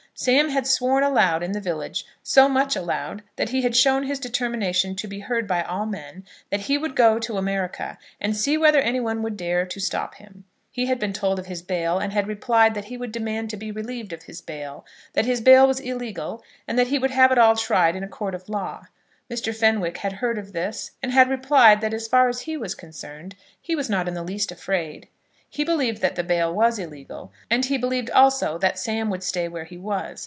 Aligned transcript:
Sam 0.13 0.49
had 0.49 0.67
sworn 0.67 1.01
aloud 1.03 1.41
in 1.41 1.53
the 1.53 1.59
village 1.61 2.05
so 2.21 2.47
much 2.47 2.75
aloud 2.75 3.23
that 3.37 3.49
he 3.49 3.63
had 3.63 3.75
shown 3.75 4.03
his 4.03 4.19
determination 4.19 4.93
to 4.97 5.07
be 5.07 5.19
heard 5.21 5.47
by 5.47 5.63
all 5.63 5.87
men 5.87 6.25
that 6.51 6.59
he 6.59 6.77
would 6.77 6.95
go 6.95 7.17
to 7.17 7.37
America, 7.37 7.97
and 8.19 8.37
see 8.37 8.55
whether 8.55 8.79
anyone 8.81 9.23
would 9.23 9.35
dare 9.35 9.65
to 9.65 9.79
stop 9.79 10.15
him. 10.15 10.43
He 10.69 10.85
had 10.85 10.99
been 10.99 11.13
told 11.13 11.39
of 11.39 11.47
his 11.47 11.63
bail, 11.63 11.97
and 11.97 12.13
had 12.13 12.27
replied 12.27 12.75
that 12.75 12.85
he 12.85 12.97
would 12.97 13.11
demand 13.11 13.49
to 13.49 13.57
be 13.57 13.71
relieved 13.71 14.13
of 14.13 14.23
his 14.23 14.41
bail; 14.41 14.85
that 15.13 15.25
his 15.25 15.41
bail 15.41 15.65
was 15.67 15.79
illegal, 15.79 16.43
and 16.67 16.77
that 16.77 16.87
he 16.89 16.99
would 16.99 17.11
have 17.11 17.31
it 17.31 17.39
all 17.39 17.55
tried 17.55 17.95
in 17.95 18.03
a 18.03 18.07
court 18.07 18.35
of 18.35 18.47
law. 18.47 18.83
Mr. 19.27 19.55
Fenwick 19.55 19.97
had 19.99 20.13
heard 20.13 20.37
of 20.37 20.53
this, 20.53 20.91
and 21.01 21.11
had 21.11 21.29
replied 21.31 21.81
that 21.81 21.95
as 21.95 22.07
far 22.07 22.29
as 22.29 22.41
he 22.41 22.55
was 22.55 22.75
concerned 22.75 23.33
he 23.59 23.75
was 23.75 23.89
not 23.89 24.07
in 24.07 24.13
the 24.13 24.21
least 24.23 24.51
afraid. 24.51 25.07
He 25.53 25.65
believed 25.65 26.01
that 26.01 26.15
the 26.15 26.23
bail 26.23 26.53
was 26.55 26.79
illegal, 26.79 27.33
and 27.49 27.65
he 27.65 27.77
believed 27.77 28.09
also 28.11 28.57
that 28.59 28.79
Sam 28.79 29.09
would 29.09 29.21
stay 29.21 29.49
where 29.49 29.65
he 29.65 29.77
was. 29.77 30.19